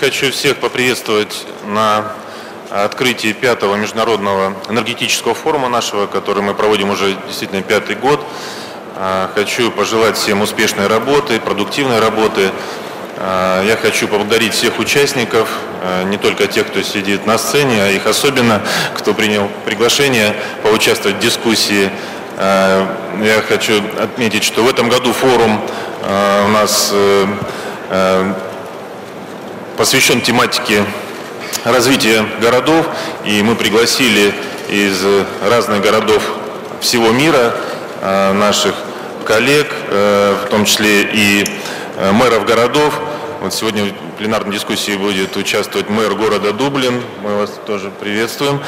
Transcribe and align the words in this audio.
хочу 0.00 0.32
всех 0.32 0.56
поприветствовать 0.56 1.46
на 1.66 2.12
открытии 2.70 3.32
пятого 3.32 3.76
международного 3.76 4.54
энергетического 4.70 5.34
форума 5.34 5.68
нашего, 5.68 6.06
который 6.06 6.42
мы 6.42 6.54
проводим 6.54 6.90
уже 6.90 7.16
действительно 7.26 7.60
пятый 7.62 7.96
год. 7.96 8.24
А, 8.96 9.30
хочу 9.34 9.70
пожелать 9.70 10.16
всем 10.16 10.40
успешной 10.40 10.86
работы, 10.86 11.38
продуктивной 11.38 12.00
работы. 12.00 12.50
А, 13.18 13.62
я 13.62 13.76
хочу 13.76 14.08
поблагодарить 14.08 14.54
всех 14.54 14.78
участников, 14.78 15.48
а, 15.82 16.04
не 16.04 16.16
только 16.16 16.46
тех, 16.46 16.68
кто 16.68 16.80
сидит 16.80 17.26
на 17.26 17.36
сцене, 17.36 17.82
а 17.82 17.90
их 17.90 18.06
особенно, 18.06 18.62
кто 18.96 19.12
принял 19.12 19.50
приглашение 19.66 20.34
поучаствовать 20.62 21.18
в 21.18 21.20
дискуссии. 21.20 21.90
Я 22.38 23.44
хочу 23.46 23.82
отметить, 24.00 24.44
что 24.44 24.62
в 24.62 24.68
этом 24.70 24.88
году 24.88 25.12
форум 25.12 25.60
у 26.02 26.48
нас 26.48 26.90
э, 26.94 27.26
э, 27.90 28.34
посвящен 29.80 30.20
тематике 30.20 30.84
развития 31.64 32.26
городов, 32.42 32.86
и 33.24 33.42
мы 33.42 33.56
пригласили 33.56 34.34
из 34.68 35.02
разных 35.42 35.80
городов 35.80 36.22
всего 36.82 37.12
мира 37.12 37.54
э, 38.02 38.32
наших 38.34 38.74
коллег, 39.24 39.68
э, 39.88 40.36
в 40.44 40.50
том 40.50 40.66
числе 40.66 41.04
и 41.04 41.46
э, 41.96 42.12
мэров 42.12 42.44
городов. 42.44 43.00
Вот 43.40 43.54
сегодня 43.54 43.84
в 43.84 44.18
пленарной 44.18 44.52
дискуссии 44.52 44.96
будет 44.96 45.34
участвовать 45.38 45.88
мэр 45.88 46.14
города 46.14 46.52
Дублин. 46.52 47.02
Мы 47.22 47.38
вас 47.38 47.58
тоже 47.64 47.90
приветствуем. 47.90 48.60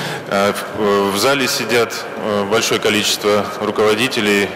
В 0.78 1.18
зале 1.18 1.46
сидят 1.46 1.92
большое 2.50 2.80
количество 2.80 3.44
руководителей 3.60 4.48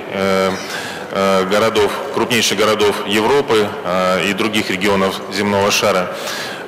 городов, 1.51 1.93
крупнейших 2.15 2.59
городов 2.59 3.07
Европы 3.07 3.69
и 4.27 4.33
других 4.33 4.71
регионов 4.71 5.21
земного 5.35 5.71
шара. 5.71 6.17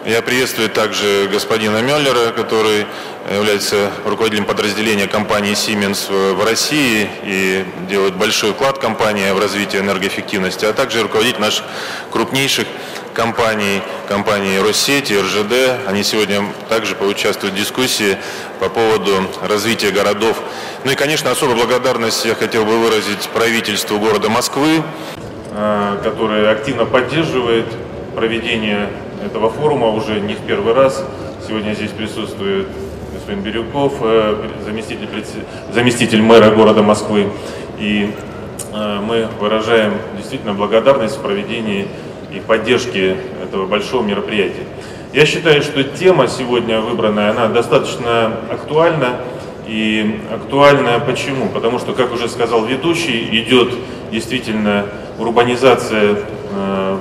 Я 0.05 0.23
приветствую 0.23 0.71
также 0.71 1.29
господина 1.31 1.83
Мюллера, 1.83 2.31
который 2.31 2.87
является 3.31 3.91
руководителем 4.07 4.47
подразделения 4.47 5.09
компании 5.09 5.53
Siemens 5.53 6.35
в 6.35 6.45
России 6.45 7.11
и 7.25 7.65
делает 7.89 8.15
большой 8.15 8.53
вклад 8.53 8.79
компании 8.79 9.31
в 9.33 9.39
развитие 9.41 9.83
энергоэффективности, 9.83 10.65
а 10.65 10.73
также 10.73 11.03
руководитель 11.03 11.41
наших 11.41 11.65
крупнейших 12.13 12.67
компаний, 13.13 13.83
компании 14.07 14.59
Россети, 14.59 15.15
РЖД. 15.15 15.89
Они 15.89 16.05
сегодня 16.05 16.45
также 16.69 16.95
поучаствуют 16.95 17.57
в 17.57 17.59
дискуссии 17.59 18.17
по 18.61 18.69
поводу 18.69 19.27
развития 19.43 19.91
городов. 19.91 20.41
Ну 20.85 20.93
и, 20.93 20.95
конечно, 20.95 21.31
особую 21.31 21.57
благодарность 21.57 22.25
я 22.25 22.37
хотел 22.37 22.65
бы 22.65 22.79
выразить 22.79 23.29
правительству 23.35 23.99
города 23.99 24.29
Москвы, 24.31 24.83
э, 25.51 25.99
которое 26.05 26.53
активно 26.53 26.85
поддерживает 26.85 27.67
проведение 28.15 28.89
этого 29.25 29.51
форума 29.51 29.89
уже 29.89 30.21
не 30.21 30.35
в 30.35 30.41
первый 30.41 30.75
раз. 30.75 31.05
Сегодня 31.47 31.75
здесь 31.75 31.91
присутствует 31.91 32.69
господин 33.13 33.43
Бирюков, 33.43 33.95
э, 34.01 34.49
заместитель, 34.65 35.09
заместитель 35.73 36.23
мэра 36.23 36.51
города 36.51 36.83
Москвы. 36.83 37.29
И 37.79 38.11
э, 38.73 39.01
мы 39.01 39.29
выражаем 39.41 39.95
действительно 40.17 40.55
благодарность 40.55 41.17
в 41.17 41.21
проведении 41.21 41.89
и 42.33 42.41
поддержке 42.41 43.17
этого 43.43 43.67
большого 43.67 44.03
мероприятия. 44.03 44.65
Я 45.13 45.27
считаю, 45.27 45.63
что 45.63 45.83
тема 45.85 46.29
сегодня 46.29 46.81
выбранная, 46.81 47.31
она 47.31 47.49
достаточно 47.49 48.33
актуальна. 48.51 49.21
И 49.67 50.21
актуальна 50.33 50.99
почему? 51.01 51.49
Потому 51.49 51.79
что, 51.79 51.93
как 51.93 52.13
уже 52.13 52.29
сказал 52.29 52.65
ведущий, 52.65 53.29
идет 53.43 53.75
действительно 54.11 54.87
урбанизация 55.19 56.17
э, 56.51 56.99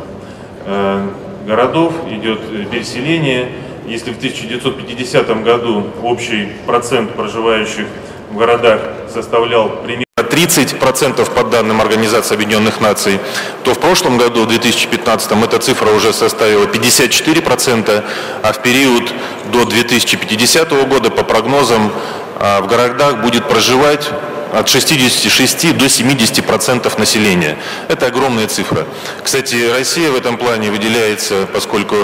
городов, 1.48 1.94
идет 2.12 2.70
переселение. 2.70 3.50
Если 3.88 4.12
в 4.12 4.18
1950 4.18 5.44
году 5.44 5.88
общий 6.04 6.50
процент 6.66 7.12
проживающих 7.12 7.88
в 8.30 8.38
городах 8.38 8.82
составлял 9.12 9.70
примерно 9.70 10.04
30% 10.18 11.34
по 11.34 11.44
данным 11.44 11.80
Организации 11.80 12.36
Объединенных 12.36 12.82
Наций, 12.82 13.20
то 13.64 13.74
в 13.74 13.80
прошлом 13.80 14.18
году, 14.18 14.44
в 14.44 14.48
2015, 14.50 15.32
эта 15.44 15.58
цифра 15.60 15.90
уже 15.92 16.12
составила 16.12 16.66
54%, 16.66 18.04
а 18.44 18.52
в 18.52 18.62
период 18.62 19.14
до 19.52 19.66
2050 19.66 20.86
года, 20.86 21.10
по 21.10 21.24
прогнозам, 21.24 21.92
а, 22.40 22.62
в 22.62 22.68
городах 22.68 23.22
будет 23.22 23.48
проживать 23.48 24.12
от 24.54 24.68
66 24.68 25.78
до 25.78 25.90
70 25.90 26.46
процентов 26.46 26.98
населения. 26.98 27.58
Это 27.88 28.08
огромная 28.08 28.48
цифра. 28.48 28.86
Кстати, 29.24 29.72
Россия 29.72 30.10
в 30.12 30.16
этом 30.16 30.38
плане 30.38 30.72
выделяется, 30.72 31.48
поскольку 31.52 31.96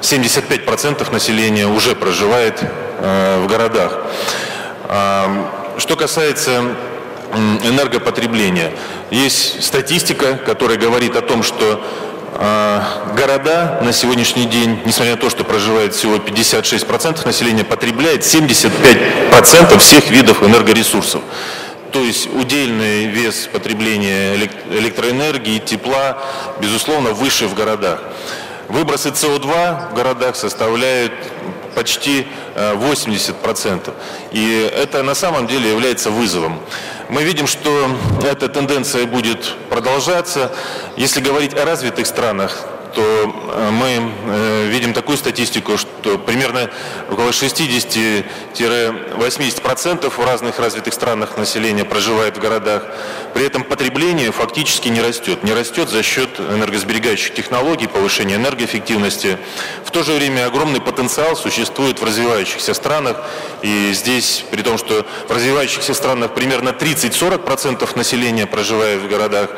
75 0.00 0.64
процентов 0.64 1.12
населения 1.12 1.66
уже 1.66 1.94
проживает 1.94 2.62
э, 2.62 3.42
в 3.44 3.46
городах. 3.46 3.98
Э, 4.88 5.26
что 5.78 5.96
касается 5.96 6.62
энергопотребления, 7.62 8.72
есть 9.10 9.62
статистика, 9.62 10.34
которая 10.34 10.78
говорит 10.78 11.14
о 11.14 11.20
том, 11.20 11.42
что 11.42 11.84
э, 12.34 12.80
города 13.16 13.80
на 13.82 13.92
сегодняшний 13.92 14.46
день, 14.46 14.80
несмотря 14.84 15.12
на 15.12 15.20
то, 15.20 15.30
что 15.30 15.44
проживает 15.44 15.94
всего 15.94 16.16
56% 16.16 17.24
населения, 17.24 17.64
потребляет 17.64 18.22
75% 18.22 19.78
всех 19.78 20.10
видов 20.10 20.42
энергоресурсов 20.42 21.22
то 21.92 22.00
есть 22.00 22.28
удельный 22.34 23.06
вес 23.06 23.48
потребления 23.52 24.34
электроэнергии, 24.36 25.58
тепла, 25.58 26.22
безусловно, 26.60 27.10
выше 27.12 27.46
в 27.46 27.54
городах. 27.54 28.00
Выбросы 28.68 29.08
СО2 29.08 29.90
в 29.90 29.94
городах 29.94 30.36
составляют 30.36 31.12
почти 31.74 32.26
80%. 32.54 33.88
Э, 33.88 33.92
И 34.32 34.70
это 34.72 35.02
на 35.02 35.14
самом 35.14 35.46
деле 35.46 35.70
является 35.70 36.10
вызовом. 36.10 36.60
Мы 37.08 37.24
видим, 37.24 37.46
что 37.46 37.90
эта 38.22 38.48
тенденция 38.48 39.06
будет 39.06 39.56
продолжаться. 39.68 40.52
Если 40.96 41.20
говорить 41.20 41.54
о 41.54 41.64
развитых 41.64 42.06
странах, 42.06 42.64
то 42.94 43.02
э, 43.02 43.70
мы 43.70 44.12
э, 44.26 44.68
видим 44.68 44.92
такую 44.92 45.16
статистику, 45.18 45.78
что 45.78 46.18
примерно 46.18 46.68
около 47.10 47.30
60-80% 47.30 50.10
в 50.10 50.24
разных 50.24 50.58
развитых 50.58 50.92
странах 50.94 51.36
населения 51.36 51.84
проживает 51.84 52.36
в 52.36 52.40
городах. 52.40 52.86
При 53.34 53.46
этом 53.46 53.62
потребление 53.64 54.32
фактически 54.32 54.88
не 54.88 55.00
растет. 55.00 55.44
Не 55.44 55.52
растет 55.52 55.88
за 55.88 56.02
счет 56.02 56.40
энергосберегающих 56.40 57.34
технологий, 57.34 57.86
повышения 57.86 58.34
энергоэффективности. 58.36 59.36
В 59.84 59.90
то 59.90 60.02
же 60.02 60.12
время 60.12 60.46
огромный 60.46 60.80
потенциал 60.80 61.36
существует 61.36 62.00
в 62.00 62.04
развивающихся 62.04 62.72
странах. 62.74 63.16
И 63.62 63.92
здесь, 63.92 64.44
при 64.50 64.62
том, 64.62 64.78
что 64.78 65.06
в 65.28 65.32
развивающихся 65.32 65.94
странах 65.94 66.34
примерно 66.34 66.70
30-40% 66.70 67.96
населения 67.96 68.46
проживает 68.46 69.02
в 69.02 69.08
городах, 69.08 69.50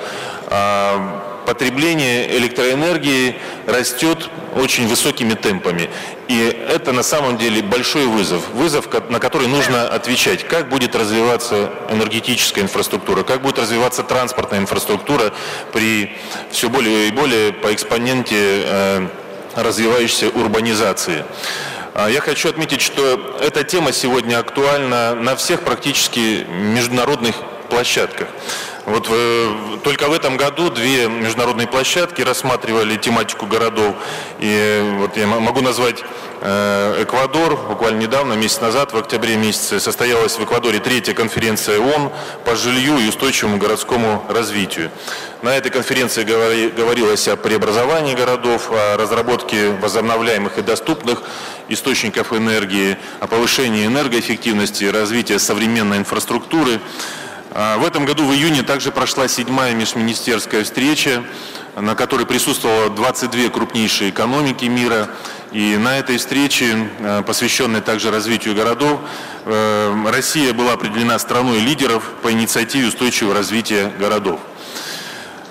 а 0.46 1.31
потребление 1.46 2.36
электроэнергии 2.38 3.36
растет 3.66 4.28
очень 4.56 4.86
высокими 4.86 5.34
темпами. 5.34 5.90
И 6.28 6.38
это 6.68 6.92
на 6.92 7.02
самом 7.02 7.38
деле 7.38 7.62
большой 7.62 8.06
вызов. 8.06 8.48
Вызов, 8.54 8.86
на 9.10 9.18
который 9.18 9.48
нужно 9.48 9.88
отвечать. 9.88 10.46
Как 10.46 10.68
будет 10.68 10.94
развиваться 10.94 11.70
энергетическая 11.90 12.64
инфраструктура, 12.64 13.22
как 13.22 13.42
будет 13.42 13.58
развиваться 13.58 14.02
транспортная 14.02 14.60
инфраструктура 14.60 15.32
при 15.72 16.16
все 16.50 16.68
более 16.68 17.08
и 17.08 17.10
более 17.10 17.52
по 17.52 17.72
экспоненте 17.72 18.62
э, 18.64 19.08
развивающейся 19.56 20.28
урбанизации. 20.28 21.24
А 21.94 22.08
я 22.08 22.20
хочу 22.20 22.48
отметить, 22.48 22.80
что 22.80 23.36
эта 23.40 23.64
тема 23.64 23.92
сегодня 23.92 24.38
актуальна 24.38 25.14
на 25.14 25.36
всех 25.36 25.60
практически 25.60 26.46
международных 26.48 27.36
площадках. 27.68 28.28
Вот 28.84 29.06
э, 29.08 29.78
только 29.84 30.08
в 30.08 30.12
этом 30.12 30.36
году 30.36 30.68
две 30.68 31.08
международные 31.08 31.68
площадки 31.68 32.20
рассматривали 32.22 32.96
тематику 32.96 33.46
городов. 33.46 33.94
И 34.40 34.96
вот 34.98 35.16
я 35.16 35.26
могу 35.28 35.60
назвать 35.60 36.02
э, 36.40 37.02
Эквадор. 37.04 37.56
Буквально 37.68 38.00
недавно, 38.00 38.32
месяц 38.32 38.60
назад, 38.60 38.92
в 38.92 38.96
октябре 38.96 39.36
месяце, 39.36 39.78
состоялась 39.78 40.36
в 40.36 40.42
Эквадоре 40.42 40.80
третья 40.80 41.14
конференция 41.14 41.78
ООН 41.78 42.10
по 42.44 42.56
жилью 42.56 42.98
и 42.98 43.08
устойчивому 43.08 43.58
городскому 43.58 44.24
развитию. 44.28 44.90
На 45.42 45.56
этой 45.56 45.70
конференции 45.70 46.24
говори, 46.24 46.68
говорилось 46.68 47.28
о 47.28 47.36
преобразовании 47.36 48.14
городов, 48.14 48.70
о 48.72 48.96
разработке 48.96 49.70
возобновляемых 49.70 50.58
и 50.58 50.62
доступных 50.62 51.22
источников 51.68 52.32
энергии, 52.32 52.96
о 53.20 53.28
повышении 53.28 53.86
энергоэффективности, 53.86 54.84
развитии 54.84 55.36
современной 55.38 55.98
инфраструктуры. 55.98 56.80
А, 57.54 57.76
в 57.76 57.84
этом 57.84 58.06
году 58.06 58.24
в 58.24 58.32
июне 58.32 58.62
также 58.62 58.90
прошла 58.92 59.28
седьмая 59.28 59.74
межминистерская 59.74 60.64
встреча, 60.64 61.22
на 61.76 61.94
которой 61.94 62.24
присутствовало 62.26 62.88
22 62.90 63.50
крупнейшие 63.50 64.10
экономики 64.10 64.64
мира. 64.64 65.10
И 65.52 65.76
на 65.76 65.98
этой 65.98 66.16
встрече, 66.16 66.88
а, 67.00 67.22
посвященной 67.22 67.82
также 67.82 68.10
развитию 68.10 68.54
городов, 68.54 69.00
э, 69.44 70.04
Россия 70.10 70.54
была 70.54 70.72
определена 70.72 71.18
страной 71.18 71.58
лидеров 71.58 72.04
по 72.22 72.32
инициативе 72.32 72.88
устойчивого 72.88 73.34
развития 73.34 73.92
городов. 73.98 74.40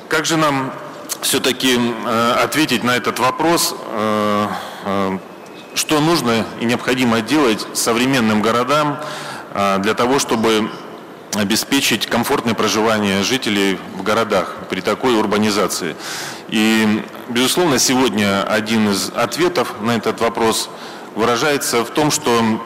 Как 0.07 0.25
же 0.25 0.37
нам 0.37 0.73
все-таки 1.21 1.79
ответить 2.43 2.83
на 2.83 2.97
этот 2.97 3.19
вопрос? 3.19 3.75
Что 5.75 5.99
нужно 6.01 6.45
и 6.59 6.65
необходимо 6.65 7.21
делать 7.21 7.65
современным 7.73 8.41
городам 8.41 8.99
для 9.79 9.93
того, 9.93 10.19
чтобы 10.19 10.69
обеспечить 11.35 12.07
комфортное 12.07 12.53
проживание 12.53 13.23
жителей 13.23 13.79
в 13.97 14.03
городах 14.03 14.55
при 14.69 14.81
такой 14.81 15.17
урбанизации. 15.17 15.95
И, 16.49 17.03
безусловно, 17.29 17.79
сегодня 17.79 18.43
один 18.43 18.91
из 18.91 19.11
ответов 19.15 19.75
на 19.81 19.95
этот 19.95 20.19
вопрос 20.19 20.69
выражается 21.15 21.85
в 21.85 21.89
том, 21.89 22.11
что 22.11 22.61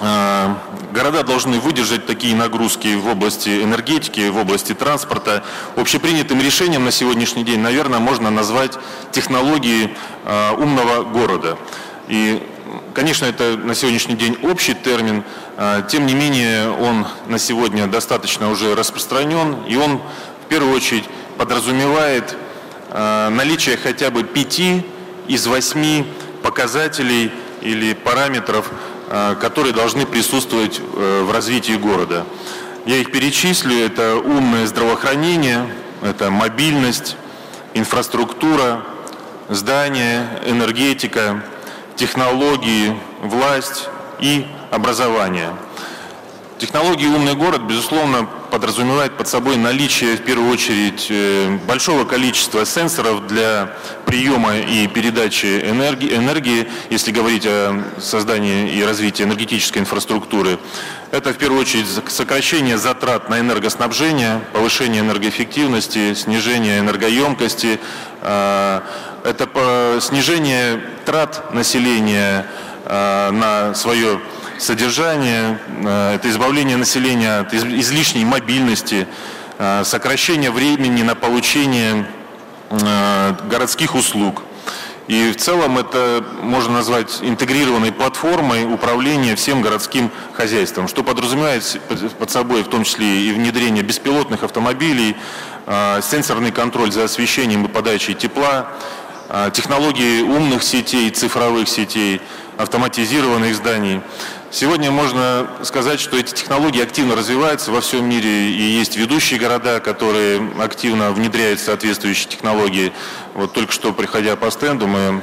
э, 0.00 0.54
города 0.92 1.22
должны 1.22 1.60
выдержать 1.60 2.06
такие 2.06 2.34
нагрузки 2.34 2.96
в 2.96 3.06
области 3.06 3.62
энергетики, 3.62 4.28
в 4.28 4.38
области 4.38 4.74
транспорта. 4.74 5.44
Общепринятым 5.76 6.40
решением 6.40 6.84
на 6.84 6.90
сегодняшний 6.90 7.44
день, 7.44 7.60
наверное, 7.60 8.00
можно 8.00 8.30
назвать 8.30 8.72
технологии 9.12 9.94
э, 10.24 10.52
умного 10.56 11.04
города. 11.04 11.56
И 12.08 12.42
Конечно, 12.94 13.24
это 13.24 13.56
на 13.56 13.74
сегодняшний 13.74 14.14
день 14.14 14.36
общий 14.42 14.74
термин, 14.74 15.24
а, 15.49 15.49
тем 15.88 16.06
не 16.06 16.14
менее 16.14 16.70
он 16.70 17.06
на 17.26 17.38
сегодня 17.38 17.86
достаточно 17.86 18.50
уже 18.50 18.74
распространен, 18.74 19.64
и 19.68 19.76
он 19.76 20.00
в 20.44 20.48
первую 20.48 20.74
очередь 20.74 21.04
подразумевает 21.36 22.36
а, 22.90 23.30
наличие 23.30 23.76
хотя 23.76 24.10
бы 24.10 24.24
пяти 24.24 24.84
из 25.28 25.46
восьми 25.46 26.04
показателей 26.42 27.30
или 27.60 27.94
параметров, 27.94 28.70
а, 29.08 29.36
которые 29.36 29.72
должны 29.72 30.06
присутствовать 30.06 30.80
э, 30.80 31.22
в 31.22 31.30
развитии 31.30 31.74
города. 31.74 32.26
Я 32.86 32.96
их 32.96 33.12
перечислю. 33.12 33.74
Это 33.74 34.16
умное 34.16 34.66
здравоохранение, 34.66 35.66
это 36.02 36.30
мобильность, 36.30 37.16
инфраструктура, 37.74 38.82
здания, 39.48 40.26
энергетика, 40.46 41.42
технологии, 41.96 42.98
власть 43.22 43.88
и 44.20 44.46
образование. 44.70 45.52
Технологии 46.60 47.06
«Умный 47.06 47.34
город», 47.34 47.62
безусловно, 47.62 48.28
подразумевает 48.50 49.16
под 49.16 49.26
собой 49.26 49.56
наличие, 49.56 50.16
в 50.16 50.22
первую 50.22 50.50
очередь, 50.50 51.06
э, 51.08 51.56
большого 51.66 52.04
количества 52.04 52.66
сенсоров 52.66 53.26
для 53.26 53.70
приема 54.04 54.58
и 54.58 54.86
передачи 54.86 55.46
энергии, 55.46 56.14
энергии, 56.14 56.68
если 56.90 57.12
говорить 57.12 57.46
о 57.46 57.82
создании 57.98 58.74
и 58.74 58.84
развитии 58.84 59.22
энергетической 59.22 59.78
инфраструктуры. 59.78 60.58
Это, 61.12 61.32
в 61.32 61.38
первую 61.38 61.62
очередь, 61.62 61.86
сокращение 62.08 62.76
затрат 62.76 63.30
на 63.30 63.40
энергоснабжение, 63.40 64.42
повышение 64.52 65.00
энергоэффективности, 65.00 66.12
снижение 66.12 66.80
энергоемкости, 66.80 67.80
э, 68.20 68.80
это 69.24 69.98
снижение 70.02 70.78
трат 71.06 71.54
населения 71.54 72.46
э, 72.84 73.30
на 73.30 73.74
свое 73.74 74.20
содержание, 74.60 75.58
э, 75.84 76.14
это 76.16 76.28
избавление 76.28 76.76
населения 76.76 77.40
от 77.40 77.54
излишней 77.54 78.24
мобильности, 78.24 79.06
э, 79.58 79.82
сокращение 79.84 80.50
времени 80.50 81.02
на 81.02 81.14
получение 81.14 82.06
городских 83.50 83.96
услуг. 83.96 84.42
И 85.08 85.32
в 85.32 85.36
целом 85.36 85.76
это 85.76 86.24
можно 86.40 86.74
назвать 86.74 87.18
интегрированной 87.20 87.90
платформой 87.90 88.72
управления 88.72 89.34
всем 89.34 89.60
городским 89.60 90.08
хозяйством, 90.34 90.86
что 90.86 91.02
подразумевает 91.02 91.80
под 92.20 92.30
собой 92.30 92.62
в 92.62 92.68
том 92.68 92.84
числе 92.84 93.22
и 93.22 93.32
внедрение 93.32 93.82
беспилотных 93.82 94.44
автомобилей, 94.44 95.16
сенсорный 95.66 96.52
контроль 96.52 96.92
за 96.92 97.02
освещением 97.02 97.64
и 97.64 97.68
подачей 97.68 98.14
тепла, 98.14 98.68
технологии 99.52 100.22
умных 100.22 100.62
сетей, 100.62 101.10
цифровых 101.10 101.68
сетей, 101.68 102.22
автоматизированных 102.56 103.54
зданий. 103.56 104.00
Сегодня 104.52 104.90
можно 104.90 105.46
сказать, 105.62 106.00
что 106.00 106.16
эти 106.16 106.34
технологии 106.34 106.82
активно 106.82 107.14
развиваются 107.14 107.70
во 107.70 107.80
всем 107.80 108.08
мире, 108.08 108.50
и 108.50 108.60
есть 108.60 108.96
ведущие 108.96 109.38
города, 109.38 109.78
которые 109.78 110.42
активно 110.58 111.12
внедряют 111.12 111.60
соответствующие 111.60 112.28
технологии. 112.28 112.92
Вот 113.34 113.52
только 113.52 113.70
что, 113.70 113.92
приходя 113.92 114.34
по 114.34 114.50
стенду, 114.50 114.88
мы 114.88 115.22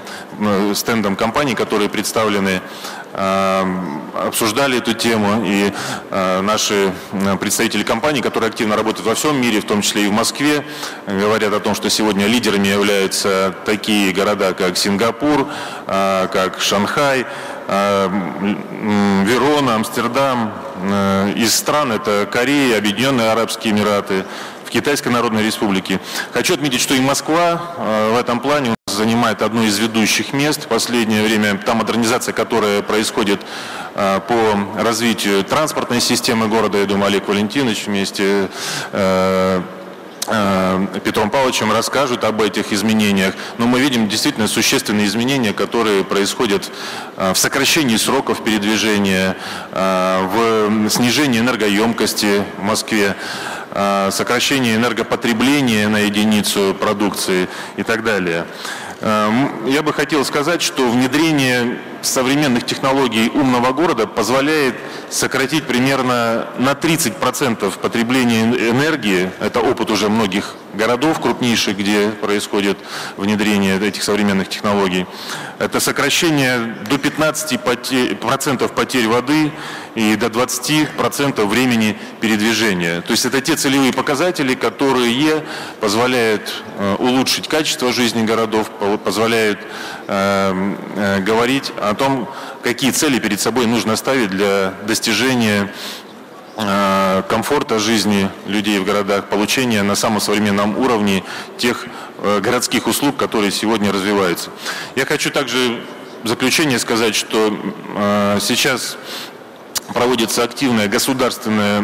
стендом 0.75 1.17
компаний, 1.17 1.55
которые 1.55 1.89
представлены, 1.89 2.61
а, 3.11 3.67
обсуждали 4.27 4.77
эту 4.77 4.93
тему, 4.93 5.43
и 5.45 5.73
а, 6.09 6.41
наши 6.41 6.93
представители 7.41 7.83
компаний, 7.83 8.21
которые 8.21 8.47
активно 8.47 8.77
работают 8.77 9.05
во 9.05 9.15
всем 9.15 9.41
мире, 9.41 9.59
в 9.59 9.65
том 9.65 9.81
числе 9.81 10.05
и 10.05 10.07
в 10.07 10.13
Москве, 10.13 10.63
говорят 11.05 11.53
о 11.53 11.59
том, 11.59 11.75
что 11.75 11.89
сегодня 11.89 12.27
лидерами 12.27 12.69
являются 12.69 13.53
такие 13.65 14.13
города, 14.13 14.53
как 14.53 14.77
Сингапур, 14.77 15.47
а, 15.85 16.27
как 16.27 16.61
Шанхай, 16.61 17.25
Верона, 17.67 19.75
Амстердам, 19.75 20.53
э, 20.83 21.33
из 21.35 21.53
стран 21.53 21.91
это 21.91 22.27
Корея, 22.31 22.77
Объединенные 22.77 23.29
Арабские 23.29 23.73
Эмираты, 23.73 24.25
в 24.63 24.69
Китайской 24.69 25.09
Народной 25.09 25.43
Республике. 25.43 25.99
Хочу 26.33 26.53
отметить, 26.53 26.81
что 26.81 26.93
и 26.93 27.01
Москва 27.01 27.61
э, 27.77 28.11
в 28.13 28.17
этом 28.17 28.39
плане 28.39 28.73
занимает 28.87 29.41
одно 29.41 29.63
из 29.63 29.77
ведущих 29.79 30.33
мест 30.33 30.63
в 30.63 30.67
последнее 30.67 31.23
время. 31.23 31.57
Та 31.57 31.73
модернизация, 31.73 32.33
которая 32.33 32.81
происходит 32.81 33.41
э, 33.95 34.21
по 34.27 34.81
развитию 34.81 35.43
транспортной 35.43 35.99
системы 35.99 36.47
города, 36.47 36.77
я 36.77 36.85
думаю, 36.85 37.07
Олег 37.07 37.27
Валентинович 37.27 37.87
вместе 37.87 38.49
Петром 40.27 41.29
Павловичем 41.29 41.71
расскажут 41.71 42.25
об 42.25 42.41
этих 42.41 42.73
изменениях. 42.73 43.33
Но 43.57 43.65
мы 43.65 43.79
видим 43.79 44.09
действительно 44.09 44.49
существенные 44.49 45.07
изменения, 45.07 45.53
которые 45.53 46.03
происходят 46.03 46.69
э, 47.15 47.33
в 47.33 47.37
сокращении 47.37 47.95
сроков 47.95 48.43
передвижения, 48.43 49.37
э, 49.71 50.27
в 50.27 50.89
снижении 50.89 51.39
энергоемкости 51.39 52.43
в 52.57 52.63
Москве, 52.63 53.15
сокращении 54.09 54.75
энергопотребления 54.75 55.87
на 55.87 55.99
единицу 55.99 56.75
продукции 56.79 57.47
и 57.75 57.83
так 57.83 58.03
далее. 58.03 58.45
Я 59.01 59.83
бы 59.83 59.93
хотел 59.93 60.25
сказать, 60.25 60.63
что 60.63 60.89
внедрение 60.89 61.77
современных 62.01 62.65
технологий 62.65 63.29
умного 63.29 63.73
города 63.73 64.07
позволяет 64.07 64.75
сократить 65.09 65.65
примерно 65.65 66.47
на 66.57 66.71
30% 66.71 67.79
потребление 67.79 68.43
энергии. 68.69 69.31
Это 69.39 69.59
опыт 69.61 69.89
уже 69.91 70.09
многих 70.09 70.55
городов 70.77 71.19
крупнейших, 71.19 71.77
где 71.77 72.09
происходит 72.09 72.77
внедрение 73.17 73.77
этих 73.79 74.03
современных 74.03 74.47
технологий. 74.47 75.05
Это 75.59 75.79
сокращение 75.79 76.75
до 76.89 76.95
15% 76.95 78.73
потерь 78.73 79.07
воды 79.07 79.51
и 79.95 80.15
до 80.15 80.27
20% 80.27 81.45
времени 81.45 81.97
передвижения. 82.21 83.01
То 83.01 83.11
есть 83.11 83.25
это 83.25 83.41
те 83.41 83.55
целевые 83.55 83.91
показатели, 83.91 84.53
которые 84.53 85.43
позволяют 85.81 86.63
э, 86.77 86.95
улучшить 86.99 87.47
качество 87.47 87.91
жизни 87.91 88.23
городов, 88.23 88.69
позволяют 89.03 89.59
э, 90.07 90.75
э, 90.95 91.19
говорить 91.21 91.73
о 91.81 91.95
том, 91.95 92.29
какие 92.61 92.91
цели 92.91 93.17
перед 93.17 93.41
собой 93.41 93.65
нужно 93.65 93.95
ставить 93.95 94.29
для 94.29 94.75
достижения 94.87 95.73
комфорта 97.29 97.77
жизни 97.77 98.29
людей 98.47 98.79
в 98.79 98.85
городах, 98.85 99.25
получения 99.25 99.83
на 99.83 99.95
самом 99.95 100.19
современном 100.19 100.77
уровне 100.77 101.23
тех 101.57 101.85
э, 102.17 102.39
городских 102.39 102.87
услуг, 102.87 103.15
которые 103.15 103.51
сегодня 103.51 103.91
развиваются. 103.91 104.49
Я 104.95 105.05
хочу 105.05 105.29
также 105.29 105.83
в 106.23 106.27
заключение 106.27 106.79
сказать, 106.79 107.13
что 107.13 107.55
э, 107.95 108.39
сейчас 108.41 108.97
проводится 109.93 110.43
активная 110.43 110.87
государственная 110.87 111.81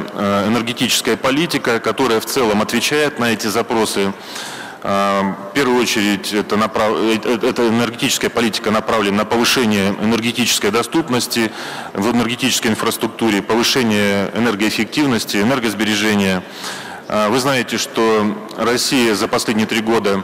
энергетическая 0.47 1.15
политика, 1.15 1.79
которая 1.79 2.19
в 2.19 2.25
целом 2.25 2.61
отвечает 2.61 3.17
на 3.19 3.31
эти 3.31 3.47
запросы. 3.47 4.11
В 4.83 5.51
первую 5.53 5.81
очередь 5.81 6.33
это, 6.33 6.57
направ... 6.57 6.91
Э, 6.91 7.17
э, 7.23 7.39
эта 7.41 7.69
энергетическая 7.69 8.29
политика 8.29 8.69
направлена 8.69 9.19
на 9.19 9.25
повышение 9.25 9.95
энергетической 10.01 10.71
доступности 10.71 11.53
в 11.93 12.11
энергетической 12.11 12.67
инфраструктуре, 12.67 13.41
повышение 13.41 14.29
энергоэффективности, 14.35 15.37
энергосбережения. 15.37 16.43
Вы 17.07 17.39
знаете, 17.39 17.77
что 17.77 18.35
Россия 18.57 19.13
за 19.13 19.27
последние 19.27 19.67
три 19.67 19.81
года 19.81 20.23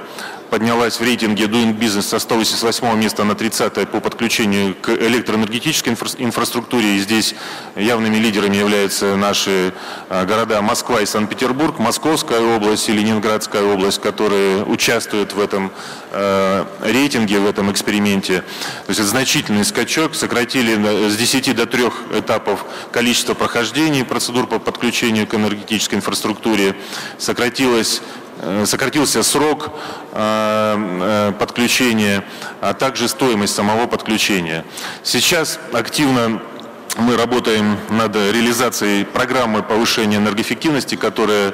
поднялась 0.49 0.99
в 0.99 1.03
рейтинге 1.03 1.45
Doing 1.45 1.77
Business 1.77 2.03
со 2.03 2.19
188 2.19 2.97
места 2.97 3.23
на 3.23 3.35
30 3.35 3.87
по 3.89 3.99
подключению 3.99 4.75
к 4.75 4.89
электроэнергетической 4.89 5.93
инфра 5.93 6.09
инфраструктуре. 6.17 6.95
И 6.95 6.99
здесь 6.99 7.35
явными 7.75 8.17
лидерами 8.17 8.57
являются 8.57 9.15
наши 9.15 9.73
а, 10.09 10.25
города 10.25 10.61
Москва 10.61 11.01
и 11.01 11.05
Санкт-Петербург, 11.05 11.79
Московская 11.79 12.41
область 12.41 12.89
и 12.89 12.93
Ленинградская 12.93 13.63
область, 13.63 14.01
которые 14.01 14.63
участвуют 14.63 15.33
в 15.33 15.39
этом 15.39 15.71
э, 16.11 16.65
рейтинге, 16.81 17.39
в 17.39 17.47
этом 17.47 17.71
эксперименте. 17.71 18.39
То 18.85 18.89
есть 18.89 18.99
это 18.99 19.09
значительный 19.09 19.65
скачок. 19.65 20.15
Сократили 20.15 21.09
с 21.09 21.15
10 21.15 21.55
до 21.55 21.65
3 21.65 21.83
этапов 22.15 22.65
количество 22.91 23.33
прохождений 23.33 24.03
процедур 24.03 24.47
по 24.47 24.59
подключению 24.59 25.27
к 25.27 25.35
энергетической 25.35 25.95
инфраструктуре. 25.95 26.75
Сократилось 27.17 28.01
Э, 28.41 28.65
сократился 28.65 29.21
срок 29.21 29.71
подключения, 31.39 32.23
а 32.61 32.73
также 32.73 33.07
стоимость 33.07 33.55
самого 33.55 33.87
подключения. 33.87 34.65
Сейчас 35.03 35.59
активно 35.71 36.41
мы 36.97 37.15
работаем 37.15 37.77
над 37.89 38.15
реализацией 38.15 39.05
программы 39.05 39.63
повышения 39.63 40.17
энергоэффективности, 40.17 40.95
которая 40.95 41.53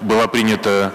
была 0.00 0.26
принята 0.28 0.92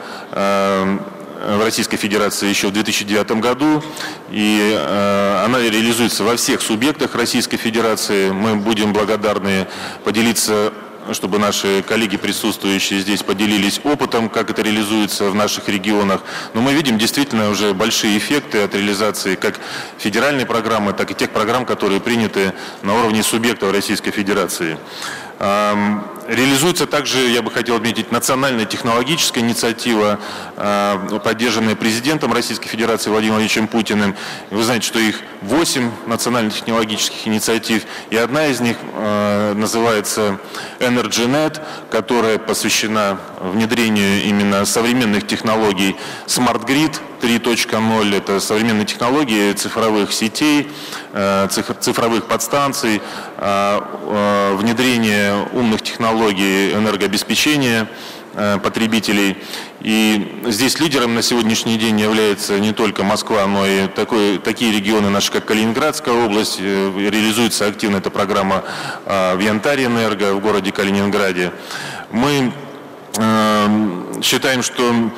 в 1.43 1.61
Российской 1.63 1.97
Федерации 1.97 2.47
еще 2.47 2.67
в 2.67 2.71
2009 2.71 3.31
году, 3.41 3.83
и 4.31 4.73
э, 4.73 5.43
она 5.45 5.59
реализуется 5.59 6.23
во 6.23 6.37
всех 6.37 6.61
субъектах 6.61 7.15
Российской 7.15 7.57
Федерации. 7.57 8.31
Мы 8.31 8.55
будем 8.55 8.93
благодарны 8.93 9.67
поделиться 10.05 10.73
чтобы 11.11 11.39
наши 11.39 11.83
коллеги, 11.83 12.17
присутствующие 12.17 13.01
здесь, 13.01 13.23
поделились 13.23 13.81
опытом, 13.83 14.29
как 14.29 14.49
это 14.49 14.61
реализуется 14.61 15.29
в 15.29 15.35
наших 15.35 15.67
регионах. 15.69 16.21
Но 16.53 16.61
мы 16.61 16.73
видим 16.73 16.97
действительно 16.97 17.49
уже 17.49 17.73
большие 17.73 18.17
эффекты 18.17 18.59
от 18.59 18.73
реализации 18.73 19.35
как 19.35 19.59
федеральной 19.97 20.45
программы, 20.45 20.93
так 20.93 21.11
и 21.11 21.15
тех 21.15 21.31
программ, 21.31 21.65
которые 21.65 21.99
приняты 21.99 22.53
на 22.81 22.93
уровне 22.95 23.23
субъектов 23.23 23.71
Российской 23.71 24.11
Федерации. 24.11 24.77
Реализуется 26.27 26.87
также, 26.87 27.19
я 27.29 27.41
бы 27.41 27.51
хотел 27.51 27.75
отметить, 27.75 28.11
национальная 28.11 28.63
технологическая 28.63 29.41
инициатива, 29.41 30.19
а, 30.55 31.19
поддержанная 31.19 31.75
президентом 31.75 32.31
Российской 32.31 32.69
Федерации 32.69 33.09
Владимиром 33.09 33.39
Владимировичем 33.39 33.67
Путиным. 33.67 34.15
Вы 34.49 34.63
знаете, 34.63 34.87
что 34.87 34.99
их 34.99 35.19
8 35.41 35.91
национальных 36.07 36.53
технологических 36.53 37.27
инициатив, 37.27 37.83
и 38.09 38.15
одна 38.15 38.47
из 38.47 38.61
них 38.61 38.77
а, 38.93 39.53
называется 39.53 40.39
EnergyNet, 40.79 41.61
которая 41.91 42.37
посвящена 42.37 43.17
внедрению 43.41 44.23
именно 44.23 44.63
современных 44.63 45.27
технологий 45.27 45.97
Grid 46.27 46.99
3.0. 47.23 48.17
Это 48.17 48.41
современные 48.41 48.85
технологии 48.85 49.53
цифровых 49.53 50.11
сетей, 50.11 50.69
а, 51.13 51.47
цифровых 51.47 52.25
подстанций, 52.25 53.01
внедрение 53.37 55.47
умных 55.53 55.81
технологий 55.81 56.73
энергообеспечения 56.73 57.87
э, 58.35 58.57
потребителей. 58.59 59.37
И 59.81 60.41
здесь 60.47 60.79
лидером 60.79 61.15
на 61.15 61.21
сегодняшний 61.21 61.77
день 61.77 61.99
является 61.99 62.59
не 62.59 62.71
только 62.71 63.03
Москва, 63.03 63.45
но 63.45 63.65
и 63.65 63.87
такой, 63.87 64.37
такие 64.37 64.71
регионы 64.71 65.09
наши, 65.09 65.31
как 65.31 65.45
Калининградская 65.45 66.25
область. 66.25 66.57
Э, 66.59 66.91
реализуется 66.97 67.67
активно 67.67 67.97
эта 67.97 68.09
программа 68.09 68.63
э, 69.05 69.35
в 69.35 69.39
Янтаре 69.39 69.85
Энерго 69.85 70.33
в 70.33 70.41
городе 70.41 70.71
Калининграде. 70.71 71.51
Мы 72.11 72.51
считаем, 74.23 74.63
что 74.63 75.11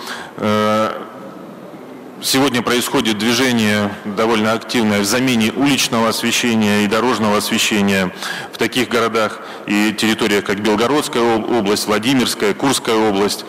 Сегодня 2.25 2.63
происходит 2.63 3.19
движение 3.19 3.91
довольно 4.03 4.53
активное 4.53 5.01
в 5.01 5.05
замене 5.05 5.51
уличного 5.51 6.09
освещения 6.09 6.83
и 6.83 6.87
дорожного 6.87 7.37
освещения 7.37 8.11
в 8.51 8.57
таких 8.57 8.89
городах 8.89 9.41
и 9.67 9.93
территориях, 9.93 10.43
как 10.43 10.59
Белгородская 10.59 11.21
область, 11.21 11.85
Владимирская, 11.85 12.55
Курская 12.55 12.95
область. 12.95 13.45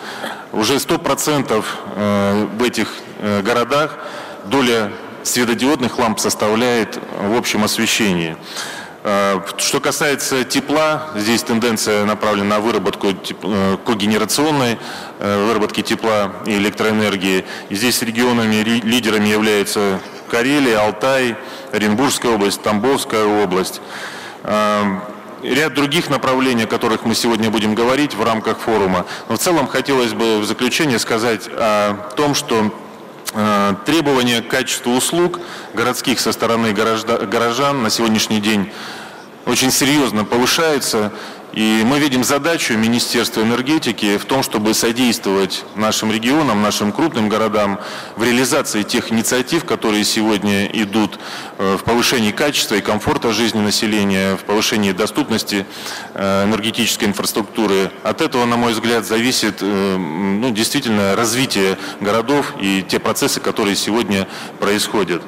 Уже 0.53 0.75
100% 0.75 1.65
э, 1.95 2.47
в 2.55 2.61
этих 2.61 2.93
э, 3.17 3.41
городах 3.41 3.97
доля 4.45 4.91
светодиодных 5.23 5.97
ламп 5.97 6.19
составляет 6.19 6.99
в 7.19 7.35
общем 7.35 7.63
освещении. 7.63 8.37
Э, 9.09 9.39
что 9.55 9.79
касается 9.79 10.43
тепла, 10.43 11.11
здесь 11.15 11.41
тенденция 11.41 12.03
направлена 12.03 12.57
на 12.57 12.59
выработку 12.59 13.07
э, 13.11 13.77
когенерационной 13.85 14.77
э, 15.19 15.45
выработки 15.45 15.81
тепла 15.81 16.33
и 16.45 16.57
электроэнергии. 16.57 17.45
И 17.69 17.75
здесь 17.75 18.01
регионами 18.01 18.55
лидерами 18.55 19.29
являются 19.29 20.01
Карелия, 20.29 20.81
Алтай, 20.81 21.37
Оренбургская 21.71 22.33
область, 22.33 22.61
Тамбовская 22.61 23.23
область. 23.23 23.79
Ряд 24.43 25.73
других 25.73 26.09
направлений, 26.09 26.63
о 26.63 26.67
которых 26.67 27.05
мы 27.05 27.15
сегодня 27.15 27.49
будем 27.49 27.75
говорить 27.75 28.13
в 28.13 28.23
рамках 28.23 28.57
форума. 28.59 29.05
Но 29.29 29.35
в 29.35 29.39
целом 29.39 29.67
хотелось 29.67 30.13
бы 30.13 30.39
в 30.39 30.45
заключение 30.45 30.99
сказать 30.99 31.47
о 31.47 31.93
том, 32.17 32.35
что 32.35 32.73
требования 33.85 34.41
к 34.41 34.47
качеству 34.47 34.93
услуг 34.93 35.39
городских 35.73 36.19
со 36.19 36.31
стороны 36.31 36.73
горожан 36.73 37.83
на 37.83 37.89
сегодняшний 37.89 38.39
день 38.39 38.71
очень 39.45 39.71
серьезно 39.71 40.25
повышается. 40.25 41.11
И 41.53 41.83
мы 41.85 41.99
видим 41.99 42.23
задачу 42.23 42.73
Министерства 42.73 43.41
энергетики 43.41 44.17
в 44.17 44.25
том, 44.25 44.43
чтобы 44.43 44.73
содействовать 44.73 45.63
нашим 45.75 46.11
регионам, 46.11 46.61
нашим 46.61 46.91
крупным 46.91 47.29
городам 47.29 47.79
в 48.15 48.23
реализации 48.23 48.83
тех 48.83 49.11
инициатив, 49.11 49.63
которые 49.65 50.03
сегодня 50.03 50.65
идут 50.67 51.17
э, 51.57 51.77
в 51.77 51.83
повышении 51.83 52.31
качества 52.31 52.75
и 52.75 52.81
комфорта 52.81 53.31
жизни 53.31 53.59
населения, 53.59 54.35
в 54.35 54.41
повышении 54.41 54.91
доступности 54.91 55.65
э, 56.13 56.43
энергетической 56.43 57.05
инфраструктуры. 57.05 57.91
От 58.03 58.21
этого, 58.21 58.45
на 58.45 58.57
мой 58.57 58.73
взгляд, 58.73 59.05
зависит 59.05 59.59
э, 59.61 59.97
ну, 59.97 60.51
действительно 60.51 61.15
развитие 61.15 61.77
городов 62.01 62.53
и 62.59 62.83
те 62.87 62.99
процессы, 62.99 63.39
которые 63.39 63.75
сегодня 63.75 64.27
происходят. 64.59 65.23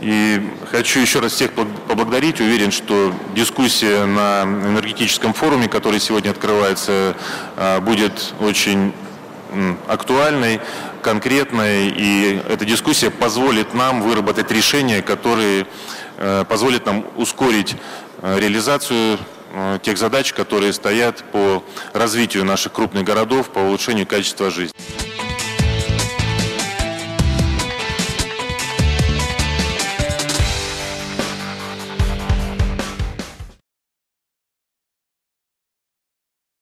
И 0.00 0.40
хочу 0.70 1.00
еще 1.00 1.20
раз 1.20 1.32
всех 1.32 1.52
поблагодарить. 1.52 2.40
Уверен, 2.40 2.70
что 2.70 3.12
дискуссия 3.34 4.06
на 4.06 4.42
энергетическом 4.44 5.34
форуме, 5.34 5.68
который 5.68 6.00
сегодня 6.00 6.30
открывается, 6.30 7.16
а, 7.56 7.80
будет 7.80 8.32
очень 8.40 8.94
актуальной, 9.88 10.60
конкретной, 11.02 11.88
и 11.88 12.40
эта 12.48 12.64
дискуссия 12.64 13.10
позволит 13.10 13.74
нам 13.74 14.02
выработать 14.02 14.50
решения, 14.50 15.02
которые 15.02 15.66
э, 16.18 16.44
позволят 16.48 16.86
нам 16.86 17.04
ускорить 17.16 17.74
э, 18.22 18.38
реализацию 18.38 19.18
э, 19.52 19.78
тех 19.82 19.98
задач, 19.98 20.32
которые 20.32 20.72
стоят 20.72 21.24
по 21.32 21.64
развитию 21.92 22.44
наших 22.44 22.72
крупных 22.72 23.04
городов, 23.04 23.48
по 23.48 23.58
улучшению 23.58 24.06
качества 24.06 24.50
жизни. 24.50 24.74